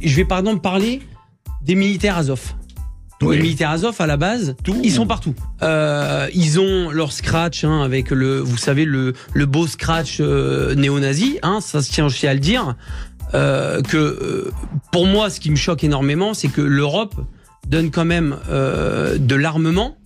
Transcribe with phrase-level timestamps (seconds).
[0.00, 1.02] je vais par exemple parler
[1.62, 2.54] des militaires Azov.
[3.20, 3.36] Oui.
[3.36, 5.34] Les militaires Azov, à la base, ils sont partout.
[5.62, 10.74] Euh, ils ont leur scratch hein, avec le, vous savez, le, le beau scratch euh,
[10.76, 11.38] néo-nazi.
[11.42, 12.76] Hein, ça se tient aussi à le dire.
[13.34, 14.50] Euh, que
[14.92, 17.16] pour moi, ce qui me choque énormément, c'est que l'Europe
[17.66, 19.98] donne quand même de l'armement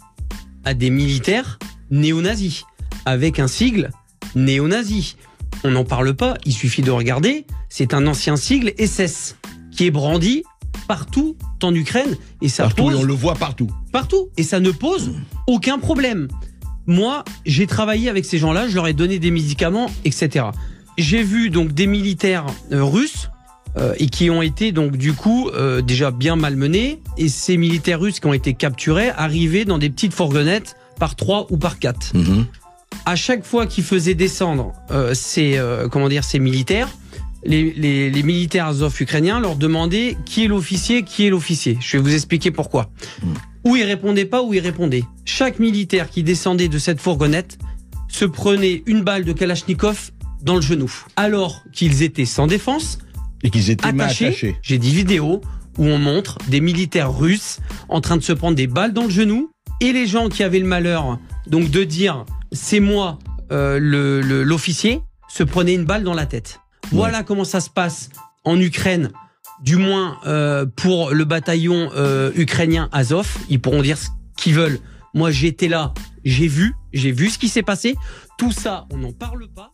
[0.64, 1.58] à des militaires
[1.90, 2.64] néo-nazis
[3.04, 3.90] avec un sigle
[4.34, 5.16] néo-nazi.
[5.64, 6.34] On n'en parle pas.
[6.46, 7.46] Il suffit de regarder.
[7.68, 9.36] C'est un ancien sigle SS
[9.82, 10.44] qui est brandi
[10.86, 13.68] partout en Ukraine et ça Partout, pose et on le voit partout.
[13.90, 15.10] partout et ça ne pose
[15.48, 16.28] aucun problème.
[16.86, 20.46] Moi, j'ai travaillé avec ces gens-là, je leur ai donné des médicaments, etc.
[20.98, 23.28] J'ai vu donc des militaires euh, russes
[23.76, 27.98] euh, et qui ont été donc du coup euh, déjà bien malmenés et ces militaires
[27.98, 32.14] russes qui ont été capturés arrivaient dans des petites fourgonnettes par trois ou par quatre.
[32.14, 32.46] Mhm.
[33.04, 34.74] À chaque fois qu'ils faisaient descendre
[35.12, 36.88] ces comment dire ces militaires,
[37.44, 41.78] les, les, les militaires azov ukrainiens leur demandaient qui est l'officier, qui est l'officier.
[41.80, 42.90] Je vais vous expliquer pourquoi.
[43.64, 45.04] Ou ils répondaient pas, ou ils répondaient.
[45.24, 47.58] Chaque militaire qui descendait de cette fourgonnette
[48.08, 50.10] se prenait une balle de Kalachnikov
[50.42, 50.92] dans le genou.
[51.16, 52.98] Alors qu'ils étaient sans défense,
[53.42, 54.26] Et qu'ils étaient attachés.
[54.26, 54.56] attachés.
[54.62, 55.40] J'ai des vidéos
[55.78, 57.58] où on montre des militaires russes
[57.88, 60.58] en train de se prendre des balles dans le genou et les gens qui avaient
[60.58, 63.18] le malheur donc de dire c'est moi
[63.52, 66.60] euh, le- le- l'officier se prenaient une balle dans la tête.
[66.92, 68.10] Voilà comment ça se passe
[68.44, 69.10] en Ukraine,
[69.62, 73.34] du moins euh, pour le bataillon euh, ukrainien Azov.
[73.48, 74.78] Ils pourront dire ce qu'ils veulent.
[75.14, 77.96] Moi j'étais là, j'ai vu, j'ai vu ce qui s'est passé.
[78.36, 79.72] Tout ça, on n'en parle pas.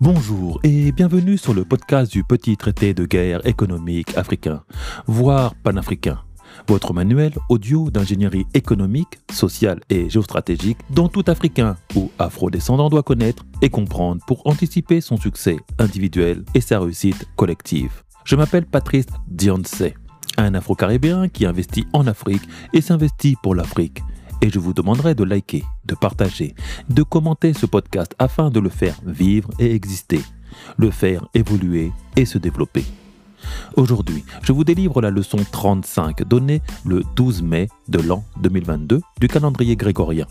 [0.00, 4.62] Bonjour et bienvenue sur le podcast du petit traité de guerre économique africain,
[5.08, 6.22] voire panafricain.
[6.68, 13.44] Votre manuel audio d'ingénierie économique, sociale et géostratégique dont tout Africain ou afro-descendant doit connaître
[13.62, 18.02] et comprendre pour anticiper son succès individuel et sa réussite collective.
[18.24, 19.82] Je m'appelle Patrice Dionce,
[20.36, 24.02] un afro-caribéen qui investit en Afrique et s'investit pour l'Afrique.
[24.42, 26.54] Et je vous demanderai de liker, de partager,
[26.88, 30.20] de commenter ce podcast afin de le faire vivre et exister,
[30.78, 32.84] le faire évoluer et se développer.
[33.76, 39.28] Aujourd'hui, je vous délivre la leçon 35 donnée le 12 mai de l'an 2022 du
[39.28, 40.26] calendrier grégorien.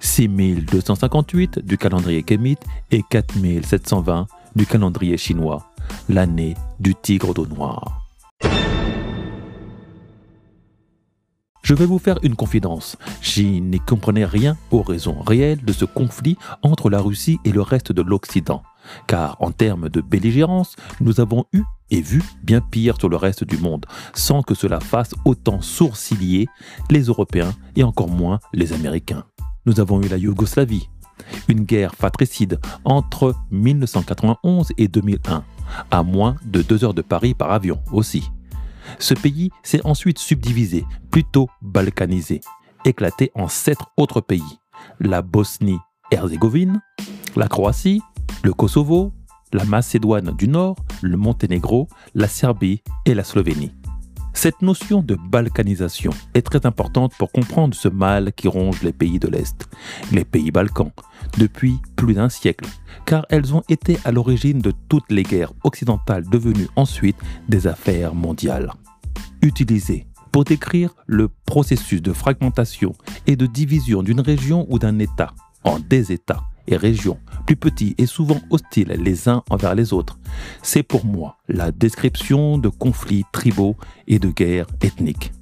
[0.00, 4.26] 6258 du calendrier kémite et 4720
[4.56, 5.70] du calendrier chinois,
[6.08, 8.08] l'année du tigre d'eau noire.
[11.62, 12.96] Je vais vous faire une confidence.
[13.20, 17.60] Je n'y comprenais rien aux raisons réelles de ce conflit entre la Russie et le
[17.60, 18.62] reste de l'Occident.
[19.06, 23.44] Car en termes de belligérance, nous avons eu et vu bien pire sur le reste
[23.44, 26.48] du monde, sans que cela fasse autant sourciller
[26.90, 29.24] les Européens et encore moins les Américains.
[29.66, 30.88] Nous avons eu la Yougoslavie,
[31.48, 35.44] une guerre fratricide entre 1991 et 2001,
[35.90, 38.30] à moins de deux heures de Paris par avion aussi.
[38.98, 42.40] Ce pays s'est ensuite subdivisé, plutôt balkanisé,
[42.84, 44.58] éclaté en sept autres pays.
[45.00, 46.80] La Bosnie-Herzégovine,
[47.36, 48.02] la Croatie,
[48.48, 49.12] le Kosovo,
[49.52, 53.74] la Macédoine du Nord, le Monténégro, la Serbie et la Slovénie.
[54.32, 59.18] Cette notion de balkanisation est très importante pour comprendre ce mal qui ronge les pays
[59.18, 59.68] de l'Est,
[60.12, 60.92] les pays balkans,
[61.36, 62.66] depuis plus d'un siècle,
[63.04, 67.18] car elles ont été à l'origine de toutes les guerres occidentales devenues ensuite
[67.50, 68.72] des affaires mondiales.
[69.42, 72.94] Utilisées pour décrire le processus de fragmentation
[73.26, 75.34] et de division d'une région ou d'un État
[75.64, 80.18] en des États et régions plus petits et souvent hostiles les uns envers les autres.
[80.62, 85.32] C'est pour moi la description de conflits tribaux et de guerres ethniques.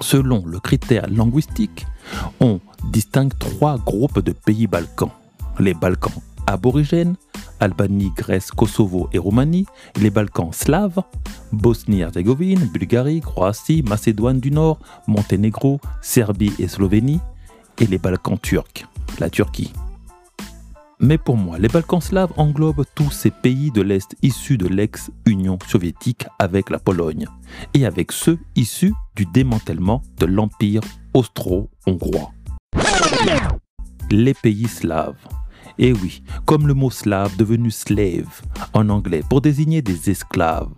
[0.00, 1.86] Selon le critère linguistique,
[2.40, 2.60] on
[2.90, 5.10] distingue trois groupes de pays balkans.
[5.58, 7.16] Les Balkans aborigènes,
[7.60, 9.66] Albanie, Grèce, Kosovo et Roumanie,
[10.00, 11.02] les Balkans slaves,
[11.52, 17.20] Bosnie-Herzégovine, Bulgarie, Croatie, Macédoine du Nord, Monténégro, Serbie et Slovénie,
[17.80, 18.86] et les Balkans turcs,
[19.18, 19.72] la Turquie.
[21.00, 25.58] Mais pour moi, les Balkans slaves englobent tous ces pays de l'Est issus de l'ex-Union
[25.66, 27.26] soviétique avec la Pologne,
[27.72, 30.82] et avec ceux issus du démantèlement de l'Empire
[31.14, 32.32] austro-hongrois.
[34.10, 35.18] Les pays slaves.
[35.78, 38.42] Et oui, comme le mot slave devenu slave
[38.72, 40.74] en anglais pour désigner des esclaves.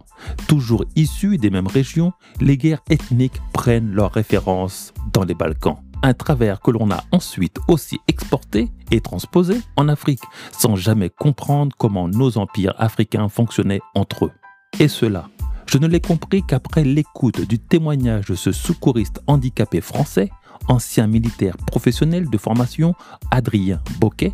[0.46, 5.78] Toujours issus des mêmes régions, les guerres ethniques prennent leur référence dans les Balkans.
[6.02, 11.76] Un travers que l'on a ensuite aussi exporté et transposé en Afrique, sans jamais comprendre
[11.79, 14.32] comment nos empires africains fonctionnaient entre eux.
[14.79, 15.29] Et cela,
[15.67, 20.31] je ne l'ai compris qu'après l'écoute du témoignage de ce secouriste handicapé français,
[20.69, 22.94] ancien militaire professionnel de formation
[23.31, 24.32] Adrien Boquet,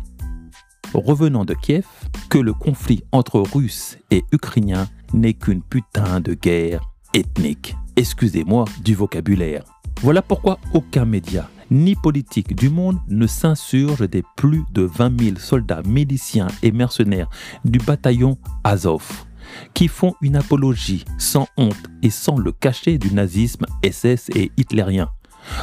[0.93, 1.85] revenant de Kiev,
[2.29, 6.81] que le conflit entre Russes et Ukrainiens n'est qu'une putain de guerre
[7.13, 7.75] ethnique.
[7.95, 9.76] Excusez-moi du vocabulaire.
[10.01, 15.37] Voilà pourquoi aucun média ni politique du monde ne s'insurge des plus de 20 000
[15.37, 17.29] soldats miliciens et mercenaires
[17.65, 19.25] du bataillon Azov,
[19.73, 25.09] qui font une apologie sans honte et sans le cachet du nazisme SS et hitlérien.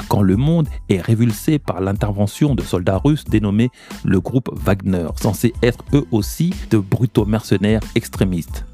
[0.08, 3.70] Quand le monde est révulsé par l'intervention de soldats russes dénommés
[4.04, 8.66] le groupe Wagner, censés être eux aussi de brutaux mercenaires extrémistes.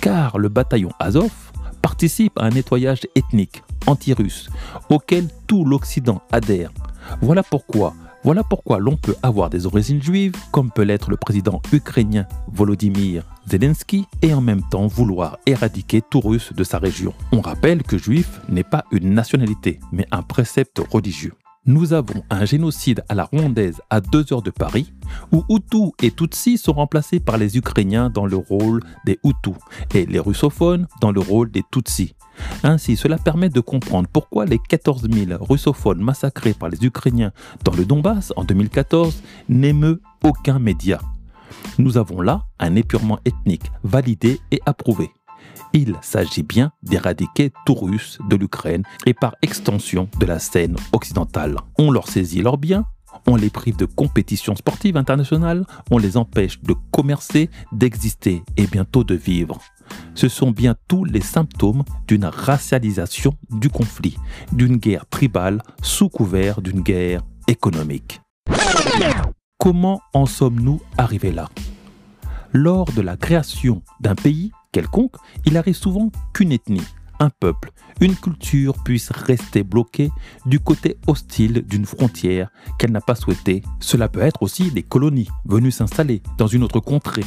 [0.00, 1.51] Car le bataillon Azov
[1.92, 4.48] participe à un nettoyage ethnique anti-russe
[4.88, 6.70] auquel tout l'Occident adhère.
[7.20, 7.92] Voilà pourquoi,
[8.24, 13.24] voilà pourquoi l'on peut avoir des origines juives, comme peut l'être le président ukrainien Volodymyr
[13.46, 17.12] Zelensky, et en même temps vouloir éradiquer tout russe de sa région.
[17.30, 22.44] On rappelle que juif n'est pas une nationalité, mais un précepte religieux nous avons un
[22.44, 24.92] génocide à la rwandaise à deux heures de Paris,
[25.30, 29.54] où Hutus et Tutsis sont remplacés par les Ukrainiens dans le rôle des Hutus
[29.94, 32.14] et les russophones dans le rôle des Tutsis.
[32.64, 37.32] Ainsi, cela permet de comprendre pourquoi les 14 000 russophones massacrés par les Ukrainiens
[37.64, 40.98] dans le Donbass en 2014 n'émeut aucun média.
[41.78, 45.10] Nous avons là un épurement ethnique validé et approuvé.
[45.72, 51.56] Il s'agit bien d'éradiquer tout russe de l'Ukraine et par extension de la scène occidentale.
[51.78, 52.84] On leur saisit leurs biens,
[53.26, 59.04] on les prive de compétitions sportives internationales, on les empêche de commercer, d'exister et bientôt
[59.04, 59.58] de vivre.
[60.14, 64.16] Ce sont bien tous les symptômes d'une racialisation du conflit,
[64.52, 68.20] d'une guerre tribale sous couvert d'une guerre économique.
[69.58, 71.48] Comment en sommes-nous arrivés là?
[72.52, 76.82] Lors de la création d'un pays, quelconque, il arrive souvent qu'une ethnie,
[77.20, 77.70] un peuple,
[78.00, 80.10] une culture puisse rester bloquée
[80.46, 83.62] du côté hostile d'une frontière qu'elle n'a pas souhaitée.
[83.78, 87.24] Cela peut être aussi des colonies venues s'installer dans une autre contrée.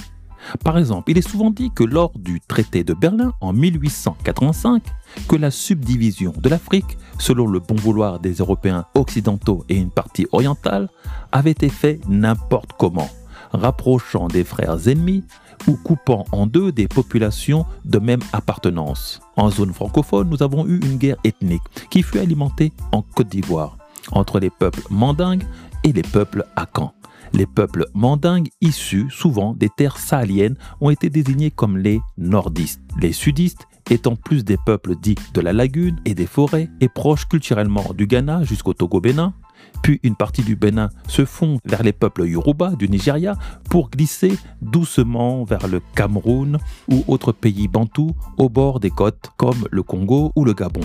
[0.63, 4.83] Par exemple, il est souvent dit que lors du traité de Berlin en 1885,
[5.27, 10.27] que la subdivision de l'Afrique, selon le bon vouloir des Européens occidentaux et une partie
[10.31, 10.89] orientale,
[11.31, 13.09] avait été faite n'importe comment,
[13.53, 15.23] rapprochant des frères ennemis
[15.67, 19.21] ou coupant en deux des populations de même appartenance.
[19.37, 23.77] En zone francophone, nous avons eu une guerre ethnique qui fut alimentée en Côte d'Ivoire
[24.11, 25.43] entre les peuples mandingues
[25.83, 26.93] et les peuples akans.
[27.33, 32.81] Les peuples mandingues issus souvent des terres sahéliennes ont été désignés comme les nordistes.
[33.01, 37.27] Les sudistes étant plus des peuples dits de la lagune et des forêts et proches
[37.27, 39.33] culturellement du Ghana jusqu'au Togo-Bénin,
[39.81, 43.35] puis une partie du Bénin se fond vers les peuples Yoruba du Nigeria
[43.69, 46.57] pour glisser doucement vers le Cameroun
[46.89, 50.81] ou autres pays bantous au bord des côtes comme le Congo ou le Gabon.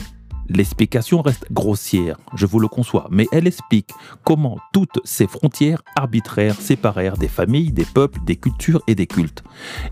[0.53, 3.91] L'explication reste grossière, je vous le conçois, mais elle explique
[4.25, 9.45] comment toutes ces frontières arbitraires séparèrent des familles, des peuples, des cultures et des cultes,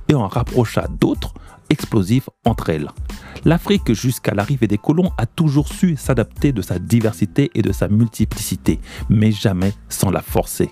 [0.08, 1.32] et en rapprocha d'autres
[1.70, 2.88] explosifs entre elles.
[3.44, 7.88] L'Afrique, jusqu'à l'arrivée des colons, a toujours su s'adapter de sa diversité et de sa
[7.88, 10.70] multiplicité, mais jamais sans la forcer.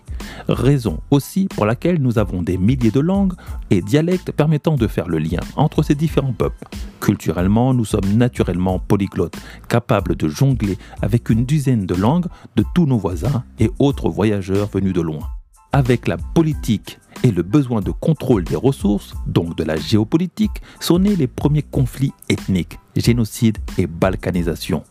[0.48, 3.34] Raison aussi pour laquelle nous avons des milliers de langues
[3.70, 6.64] et dialectes permettant de faire le lien entre ces différents peuples.
[7.00, 9.36] Culturellement, nous sommes naturellement polyglottes,
[9.68, 12.26] capables de jongler avec une dizaine de langues
[12.56, 15.35] de tous nos voisins et autres voyageurs venus de loin.
[15.76, 21.00] Avec la politique et le besoin de contrôle des ressources, donc de la géopolitique, sont
[21.00, 24.84] nés les premiers conflits ethniques, génocide et balkanisation.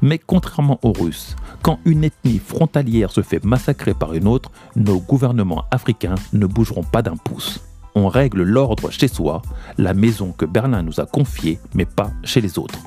[0.00, 4.98] Mais contrairement aux Russes, quand une ethnie frontalière se fait massacrer par une autre, nos
[4.98, 7.60] gouvernements africains ne bougeront pas d'un pouce.
[7.94, 9.42] On règle l'ordre chez soi,
[9.78, 12.80] la maison que Berlin nous a confiée, mais pas chez les autres.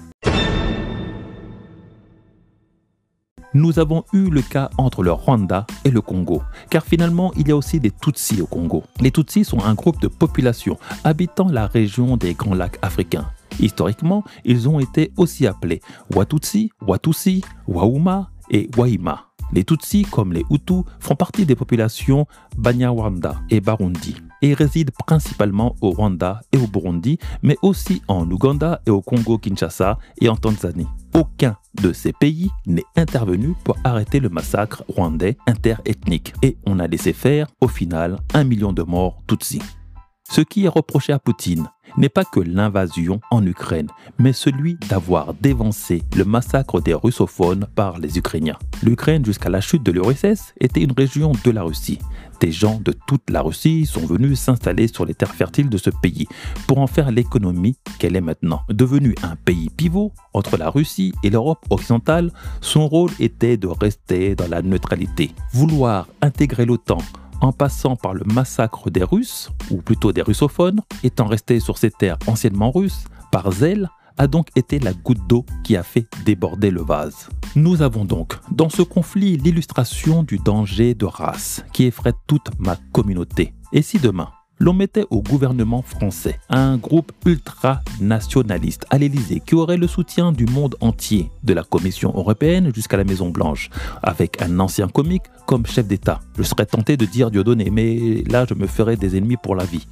[3.56, 7.52] Nous avons eu le cas entre le Rwanda et le Congo, car finalement il y
[7.52, 8.84] a aussi des Tutsis au Congo.
[9.00, 13.32] Les Tutsis sont un groupe de population habitant la région des Grands Lacs africains.
[13.62, 15.82] Historiquement, ils ont été aussi appelés
[16.14, 19.28] Watutsi, Watusi, Wauma et Waima.
[19.54, 25.78] Les Tutsis, comme les Hutus, font partie des populations Banyarwanda et Barundi et résident principalement
[25.80, 30.88] au Rwanda et au Burundi, mais aussi en Ouganda et au Congo-Kinshasa et en Tanzanie.
[31.16, 36.88] Aucun de ces pays n'est intervenu pour arrêter le massacre rwandais interethnique et on a
[36.88, 39.62] laissé faire au final un million de morts Tutsis.
[40.30, 45.34] Ce qui est reproché à Poutine n'est pas que l'invasion en Ukraine, mais celui d'avoir
[45.36, 48.58] dévancé le massacre des russophones par les Ukrainiens.
[48.84, 52.00] L'Ukraine, jusqu'à la chute de l'URSS, était une région de la Russie.
[52.42, 55.90] Des gens de toute la Russie sont venus s'installer sur les terres fertiles de ce
[55.90, 56.28] pays
[56.68, 58.62] pour en faire l'économie qu'elle est maintenant.
[58.70, 64.36] Devenu un pays pivot entre la Russie et l'Europe occidentale, son rôle était de rester
[64.36, 65.32] dans la neutralité.
[65.54, 66.98] Vouloir intégrer l'OTAN
[67.42, 71.92] en passant par le massacre des Russes, ou plutôt des russophones, étant restés sur ces
[71.92, 76.72] terres anciennement russes, par zèle, a donc été la goutte d'eau qui a fait déborder
[76.72, 77.30] le vase.
[77.56, 82.78] Nous avons donc dans ce conflit l'illustration du danger de race qui effraie toute ma
[82.94, 83.54] communauté.
[83.74, 89.78] Et si demain, l'on mettait au gouvernement français un groupe ultra-nationaliste à l'Élysée qui aurait
[89.78, 93.70] le soutien du monde entier, de la Commission européenne jusqu'à la Maison Blanche,
[94.02, 96.20] avec un ancien comique comme chef d'État.
[96.38, 99.66] Je serais tenté de dire Dieudonné, mais là je me ferais des ennemis pour la
[99.66, 99.88] vie.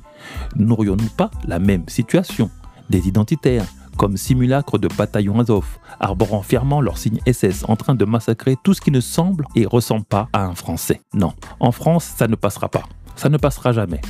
[0.56, 2.50] N'aurions-nous pas la même situation?
[2.90, 3.66] Des identitaires,
[3.98, 5.66] comme simulacre de bataillon Azov,
[6.00, 9.66] arborant fièrement leur signe SS en train de massacrer tout ce qui ne semble et
[9.66, 11.02] ressemble pas à un Français.
[11.14, 12.84] Non, en France, ça ne passera pas
[13.16, 14.02] ça ne passera jamais.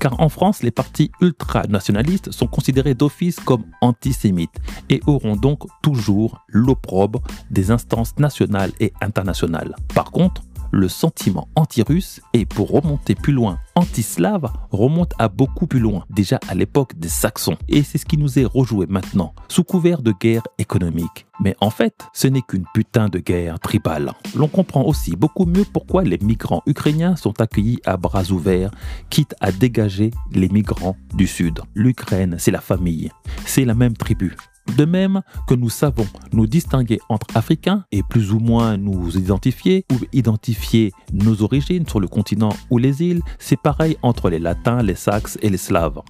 [0.00, 6.44] Car en France, les partis ultranationalistes sont considérés d'office comme antisémites et auront donc toujours
[6.48, 9.74] l'opprobre des instances nationales et internationales.
[9.94, 15.80] Par contre, le sentiment anti-russe et pour remonter plus loin, anti-slave remonte à beaucoup plus
[15.80, 17.56] loin, déjà à l'époque des Saxons.
[17.68, 21.26] Et c'est ce qui nous est rejoué maintenant, sous couvert de guerre économique.
[21.40, 24.12] Mais en fait, ce n'est qu'une putain de guerre tribale.
[24.34, 28.70] L'on comprend aussi beaucoup mieux pourquoi les migrants ukrainiens sont accueillis à bras ouverts,
[29.10, 31.60] quitte à dégager les migrants du Sud.
[31.74, 33.10] L'Ukraine, c'est la famille,
[33.44, 34.36] c'est la même tribu.
[34.76, 39.84] De même que nous savons nous distinguer entre Africains et plus ou moins nous identifier
[39.92, 44.82] ou identifier nos origines sur le continent ou les îles, c'est pareil entre les Latins,
[44.82, 46.00] les Saxes et les Slaves.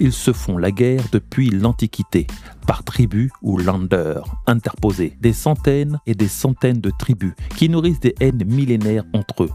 [0.00, 2.26] Ils se font la guerre depuis l'Antiquité,
[2.66, 8.14] par tribus ou landers interposés, des centaines et des centaines de tribus qui nourrissent des
[8.20, 9.50] haines millénaires entre eux.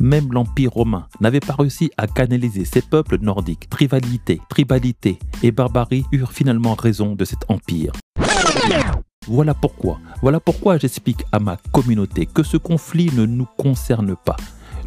[0.00, 3.68] Même l'Empire romain n'avait pas réussi à canaliser ces peuples nordiques.
[3.68, 7.92] Tribalité, tribalité et barbarie eurent finalement raison de cet empire.
[9.28, 14.36] Voilà pourquoi, voilà pourquoi j'explique à ma communauté que ce conflit ne nous concerne pas.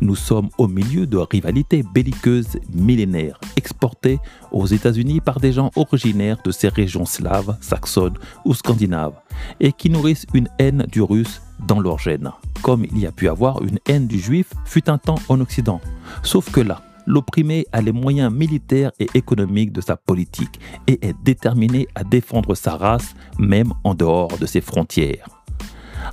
[0.01, 4.19] Nous sommes au milieu de rivalités belliqueuses millénaires exportées
[4.51, 9.15] aux États-Unis par des gens originaires de ces régions slaves, saxonnes ou scandinaves
[9.61, 12.31] et qui nourrissent une haine du russe dans leur gène,
[12.61, 15.81] comme il y a pu avoir une haine du juif fut un temps en Occident.
[16.23, 21.15] Sauf que là, l'opprimé a les moyens militaires et économiques de sa politique et est
[21.23, 25.27] déterminé à défendre sa race même en dehors de ses frontières.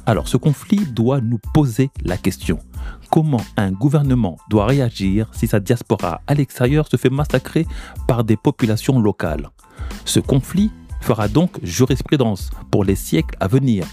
[0.07, 2.59] Alors ce conflit doit nous poser la question.
[3.11, 7.67] Comment un gouvernement doit réagir si sa diaspora à l'extérieur se fait massacrer
[8.09, 9.51] par des populations locales?
[10.05, 10.71] Ce conflit
[11.01, 13.87] fera donc jurisprudence pour les siècles à venir.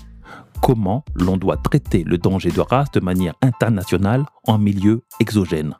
[0.62, 5.76] Comment l'on doit traiter le danger de race de manière internationale en milieu exogène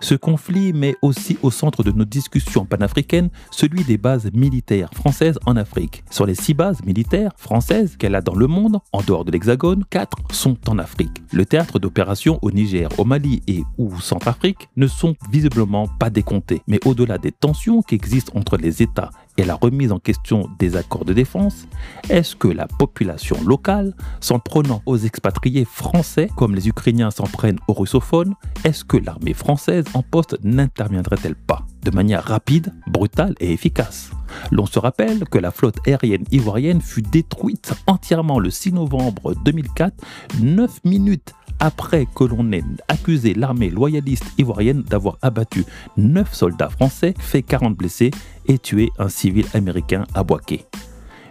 [0.00, 5.38] ce conflit met aussi au centre de nos discussions panafricaines celui des bases militaires françaises
[5.46, 6.04] en Afrique.
[6.10, 9.84] Sur les six bases militaires françaises qu'elle a dans le monde, en dehors de l'Hexagone,
[9.90, 11.22] quatre sont en Afrique.
[11.32, 16.62] Le théâtre d'opération au Niger, au Mali et ou Centrafrique ne sont visiblement pas décomptés.
[16.66, 20.76] Mais au-delà des tensions qui existent entre les États et la remise en question des
[20.76, 21.66] accords de défense,
[22.08, 27.58] est-ce que la population locale, s'en prenant aux expatriés français comme les Ukrainiens s'en prennent
[27.68, 33.52] aux russophones, est-ce que l'armée française en poste n'interviendrait-elle pas de manière rapide, brutale et
[33.52, 34.10] efficace?
[34.50, 39.94] L'on se rappelle que la flotte aérienne ivoirienne fut détruite entièrement le 6 novembre 2004,
[40.42, 45.64] 9 minutes après que l'on ait accusé l'armée loyaliste ivoirienne d'avoir abattu
[45.96, 48.10] 9 soldats français, fait 40 blessés
[48.46, 50.66] et tué un civil américain à Boaké.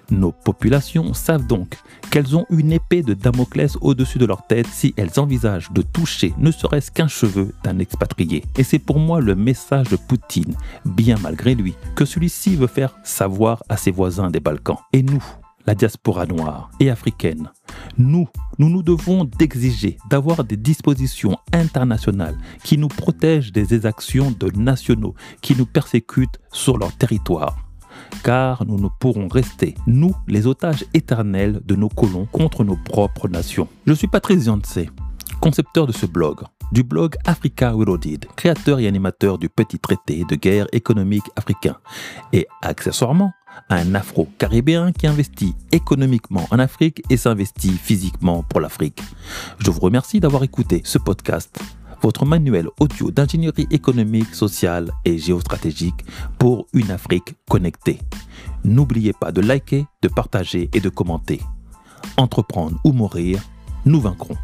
[0.10, 1.78] Nos populations savent donc
[2.12, 6.34] qu'elles ont une épée de Damoclès au-dessus de leur tête si elles envisagent de toucher
[6.38, 8.44] ne serait-ce qu'un cheveu d'un expatrié.
[8.58, 12.96] Et c'est pour moi le message de Poutine, bien malgré lui, que celui-ci veut faire
[13.04, 14.78] savoir à ses voisins des Balkans.
[14.92, 15.24] Et nous,
[15.66, 17.50] la diaspora noire et africaine.
[17.98, 24.50] Nous, nous nous devons d'exiger d'avoir des dispositions internationales qui nous protègent des exactions de
[24.58, 27.58] nationaux qui nous persécutent sur leur territoire.
[28.24, 33.28] Car nous ne pourrons rester, nous, les otages éternels de nos colons contre nos propres
[33.28, 33.68] nations.
[33.86, 34.90] Je suis Patrice Yancey,
[35.40, 40.36] concepteur de ce blog, du blog Africa Reloaded, créateur et animateur du petit traité de
[40.36, 41.78] guerre économique africain,
[42.32, 43.32] et accessoirement
[43.70, 49.02] un Afro-Caribéen qui investit économiquement en Afrique et s'investit physiquement pour l'Afrique.
[49.60, 51.60] Je vous remercie d'avoir écouté ce podcast,
[52.02, 56.06] votre manuel audio d'ingénierie économique, sociale et géostratégique
[56.38, 58.00] pour une Afrique connectée.
[58.64, 61.42] N'oubliez pas de liker, de partager et de commenter.
[62.18, 63.42] Entreprendre ou mourir,
[63.86, 64.38] nous vaincrons.